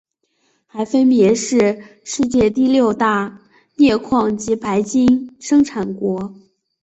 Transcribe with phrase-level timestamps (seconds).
[0.65, 3.37] 还分别是世界第六大
[3.75, 6.33] 镍矿及白金生产国。